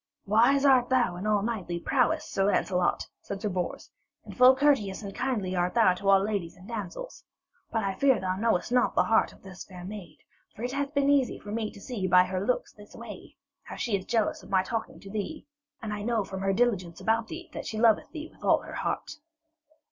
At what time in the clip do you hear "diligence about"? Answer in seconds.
16.51-17.27